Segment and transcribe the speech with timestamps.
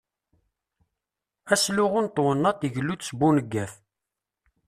[1.53, 3.73] Asluɣu n twennaḍt igellu-d s buneggaf.